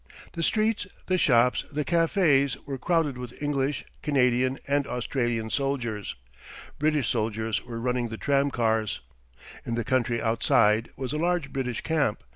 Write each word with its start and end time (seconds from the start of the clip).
The 0.31 0.41
streets, 0.41 0.87
the 1.05 1.19
shops, 1.19 1.63
the 1.71 1.85
cafés, 1.85 2.57
were 2.65 2.79
crowded 2.79 3.19
with 3.19 3.39
English, 3.39 3.85
Canadian, 4.01 4.57
and 4.67 4.87
Australian 4.87 5.51
soldiers. 5.51 6.15
British 6.79 7.07
soldiers 7.07 7.63
were 7.63 7.79
running 7.79 8.07
the 8.07 8.17
tram 8.17 8.49
cars. 8.49 9.01
In 9.63 9.75
the 9.75 9.83
country 9.85 10.19
outside 10.19 10.89
was 10.97 11.13
a 11.13 11.19
large 11.19 11.53
British 11.53 11.81
camp. 11.81 12.23